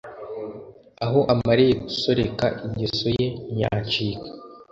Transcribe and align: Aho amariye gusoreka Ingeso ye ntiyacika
Aho 1.05 1.19
amariye 1.33 1.73
gusoreka 1.83 2.45
Ingeso 2.65 3.07
ye 3.17 3.25
ntiyacika 3.53 4.27